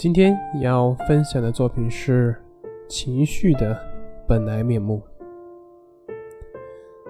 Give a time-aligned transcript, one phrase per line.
[0.00, 2.34] 今天要分享的作品是
[2.88, 3.78] 情绪的
[4.26, 5.02] 本来面目。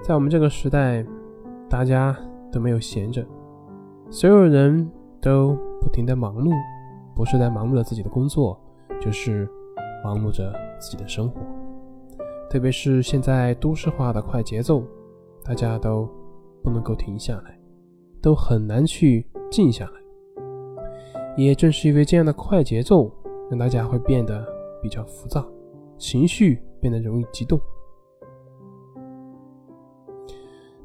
[0.03, 1.07] 在我们这个时代，
[1.69, 2.19] 大家
[2.51, 3.25] 都没有闲着，
[4.11, 4.91] 所有人
[5.21, 6.51] 都不停的忙碌，
[7.15, 8.61] 不是在忙碌着自己的工作，
[9.01, 9.49] 就是
[10.03, 11.41] 忙碌着自己的生活。
[12.51, 14.83] 特别是现在都市化的快节奏，
[15.45, 16.09] 大家都
[16.61, 17.57] 不能够停下来，
[18.21, 20.00] 都很难去静下来。
[21.37, 23.11] 也正是因为这样的快节奏，
[23.49, 24.47] 让大家会变得
[24.83, 25.47] 比较浮躁，
[25.97, 27.59] 情绪变得容易激动。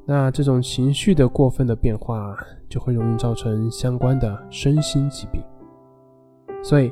[0.06, 2.38] 那这种情绪的过分的变化，
[2.70, 5.42] 就会容易造成相关的身心疾病。
[6.64, 6.92] 所以，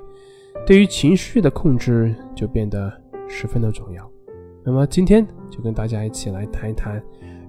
[0.65, 2.91] 对于情绪的控制就变得
[3.27, 4.11] 十分的重要。
[4.63, 7.01] 那么今天就跟大家一起来谈一谈，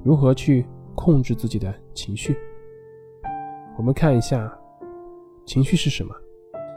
[0.02, 2.36] 如何去控制自己的情绪。
[3.76, 4.56] 我们看一下。
[5.44, 6.14] 情绪是什么？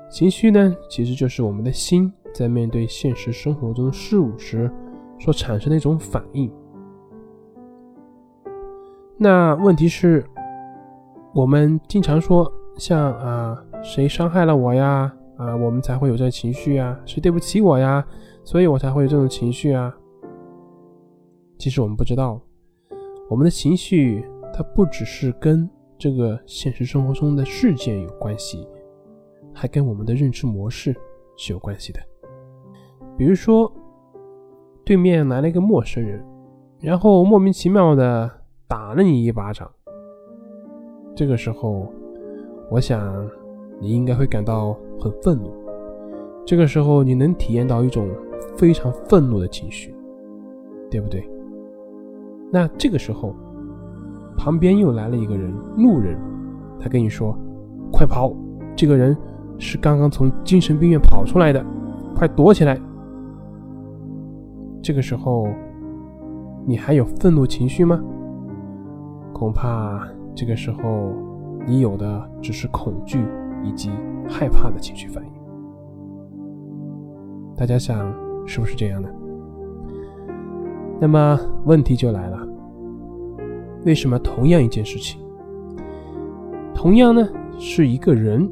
[0.10, 4.72] 情绪呢，其实就是我们的心在面对现实生活中事物时
[5.20, 6.52] 所产生的一种反应。
[9.18, 10.24] 那问题是，
[11.34, 15.14] 我们经常说，像啊，谁伤害了我呀？
[15.38, 17.00] 啊，我们才会有这情绪啊？
[17.06, 18.06] 谁对不起我呀？
[18.44, 19.94] 所以我才会有这种情绪啊？
[21.58, 22.40] 其实我们不知道，
[23.30, 24.24] 我们的情绪
[24.54, 25.70] 它不只是跟。
[25.98, 28.68] 这个现实生活中的事件有关系，
[29.52, 30.96] 还跟我们的认知模式
[31.36, 32.00] 是有关系的。
[33.18, 33.72] 比如说，
[34.86, 36.24] 对面来了一个陌生人，
[36.80, 38.30] 然后莫名其妙的
[38.68, 39.68] 打了你一巴掌。
[41.16, 41.92] 这个时候，
[42.70, 43.28] 我想
[43.80, 45.52] 你应该会感到很愤怒。
[46.46, 48.08] 这个时候，你能体验到一种
[48.56, 49.96] 非常愤怒的情绪，
[50.92, 51.28] 对不对？
[52.52, 53.36] 那这个时候。
[54.38, 56.18] 旁边又来了一个人，路人，
[56.80, 57.38] 他跟你说
[57.92, 58.32] ：“快跑！
[58.76, 59.18] 这个人
[59.58, 61.66] 是刚刚从精神病院跑出来的，
[62.16, 62.80] 快躲起来！”
[64.82, 65.48] 这个时候，
[66.66, 68.00] 你还有愤怒情绪吗？
[69.34, 71.12] 恐怕这个时候，
[71.66, 73.26] 你有的只是恐惧
[73.64, 73.92] 以及
[74.30, 75.32] 害怕的情绪反应。
[77.56, 78.14] 大家想，
[78.46, 79.10] 是不是这样的？
[81.02, 82.47] 那么问题就来了。
[83.88, 85.18] 为什么同样一件事情，
[86.76, 87.26] 同样呢
[87.58, 88.52] 是一个人，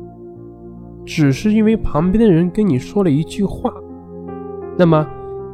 [1.05, 3.69] 只是因为旁边的人跟你说了一句话，
[4.77, 5.05] 那么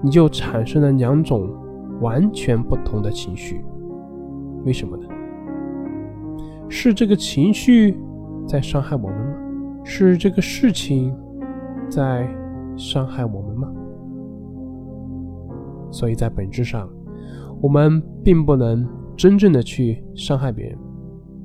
[0.03, 1.50] 你就产生了两种
[2.00, 3.66] 完全不同的情绪？
[4.66, 5.08] 为什么呢？
[6.69, 7.98] 是这个情绪
[8.46, 9.34] 在伤害我们吗？
[9.84, 11.12] 是这个事情
[11.90, 12.30] 在
[12.78, 13.68] 伤害我们吗？
[15.90, 16.88] 所以在本质上，
[17.59, 18.88] 我们并不能。
[19.21, 20.75] 真正的去伤害别人，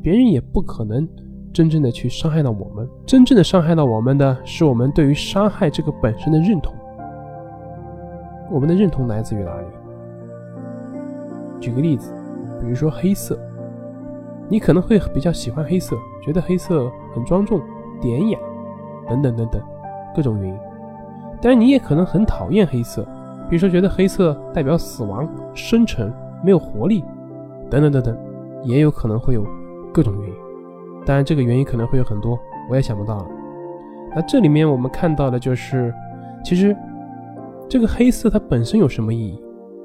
[0.00, 1.06] 别人也不可能
[1.52, 2.88] 真正的去伤害到我们。
[3.04, 6.74] 真正的伤害到我们的是我们对于伤害这个本身的认同。
[8.50, 9.66] 我们的认同来自于哪里？
[11.60, 12.14] 举个例子，
[12.58, 13.38] 比如说黑色，
[14.48, 17.60] 你可能会比较喜欢黑色，觉得黑色很庄重、
[18.00, 18.38] 典雅，
[19.06, 19.60] 等等等等，
[20.14, 20.58] 各种原因。
[21.42, 23.02] 但是你也可能很讨厌黑色，
[23.50, 26.10] 比如说觉得黑色代表死亡、深沉、
[26.42, 27.04] 没有活力。
[27.70, 28.16] 等等等等，
[28.64, 29.46] 也有可能会有
[29.92, 30.34] 各种原因，
[31.04, 32.38] 当然这个原因可能会有很多，
[32.70, 33.26] 我也想不到了。
[34.14, 35.92] 那这里面我们看到的就是，
[36.44, 36.74] 其实
[37.68, 39.42] 这个黑色它本身有什么意义？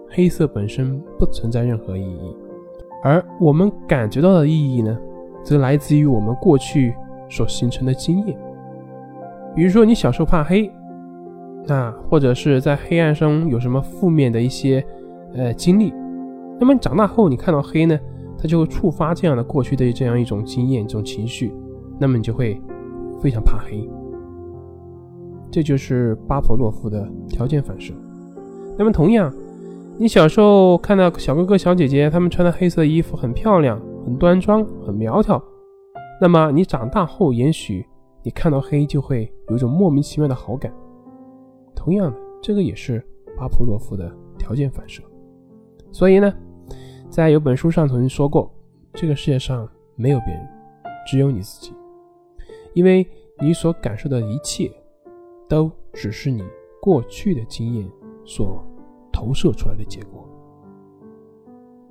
[0.09, 2.36] 黑色本身不存在任何意义，
[3.03, 4.97] 而我们感觉到的意义呢，
[5.44, 6.94] 则来自于我们过去
[7.30, 8.38] 所形成的经验。
[9.56, 10.70] 比如说你小时候怕黑，
[11.66, 14.85] 那或者是在黑暗中有什么负面的一些
[15.34, 15.94] 呃经历。
[16.61, 17.99] 那么长大后，你看到黑呢，
[18.37, 21.52] 它就会触发这样的过去的这样一种经验、一种情绪，
[21.99, 22.61] 那么你就会
[23.19, 23.90] 非常怕黑。
[25.49, 27.96] 这就是巴甫洛夫的条件反射。
[28.78, 29.34] 那么同样，
[29.97, 35.43] 你小时候看到小哥哥、小姐姐他们穿的黑色衣服很漂亮、很端庄、很苗条，
[36.22, 37.84] 那么你长大后，也许
[38.22, 40.72] 你看到黑就会有一种莫名其妙的好感。
[41.75, 43.03] 同样的，这个也是
[43.35, 45.02] 巴甫洛夫的条件反射。
[45.91, 46.31] 所以呢。
[47.11, 48.49] 在有本书上曾经说过，
[48.93, 49.67] 这个世界上
[49.97, 50.47] 没有别人，
[51.05, 51.73] 只有你自己。
[52.73, 53.05] 因为
[53.37, 54.72] 你所感受的一切，
[55.49, 56.41] 都只是你
[56.81, 57.85] 过去的经验
[58.23, 58.66] 所
[59.11, 60.25] 投射出来的结果，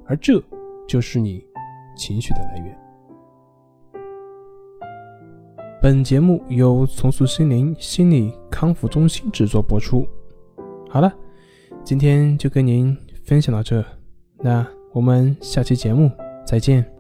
[0.07, 0.43] 而这
[0.89, 1.47] 就是你
[1.95, 2.75] 情绪的来源。
[5.83, 10.07] 本节目由重塑心灵心理康复中心制作播出。
[10.89, 11.15] 好了，
[11.85, 13.85] 今天就跟您分享到这，
[14.39, 16.11] 那我们下期节目
[16.45, 17.00] 再见。